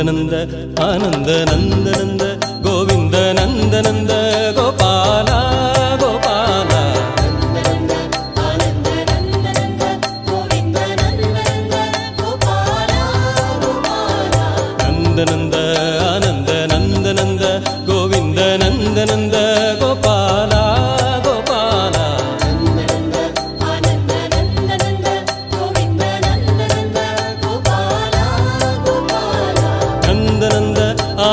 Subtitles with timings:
[0.00, 0.36] நந்தனந்த
[0.84, 2.24] ஆனந்த நந்தனந்த
[2.64, 4.12] Govind நந்தனந்த
[4.56, 5.40] Gopala.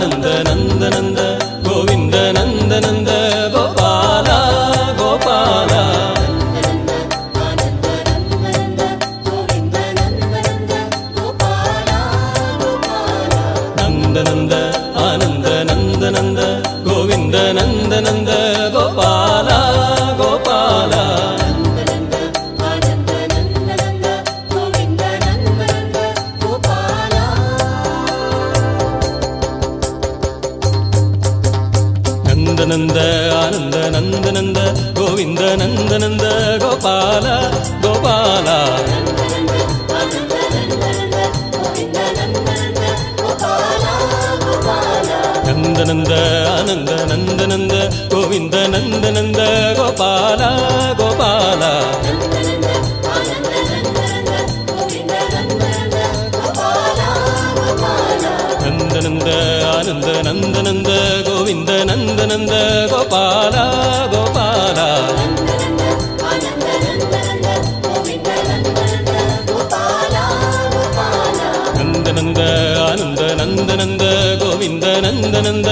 [0.00, 1.20] நந்த நந்த நந்த
[1.64, 3.10] Govind நந்த நந்த
[3.54, 4.38] Gopala
[4.98, 5.82] Gopala.
[13.78, 14.54] நந்த நந்த
[15.04, 16.39] ஆனந்த நந்த நந்த
[32.70, 32.98] நந்த
[33.40, 34.58] ஆனந்த நந்த நந்த
[34.94, 36.24] Govind நந்த நந்த
[36.62, 37.26] Gopala
[37.82, 38.46] Gopala.
[45.46, 46.14] நந்த நந்த
[46.52, 47.74] ஆனந்த நந்த நந்த
[48.08, 49.09] Govind நந்த
[59.90, 60.90] நந்த நந்த நந்த
[61.26, 62.54] Govind நந்த நந்த
[62.90, 63.62] Gopala
[64.12, 64.86] Gopala.
[71.78, 72.40] நந்த நந்த
[72.84, 74.04] ஆனந்த நந்த நந்த
[74.42, 75.70] Govind நந்த நந்த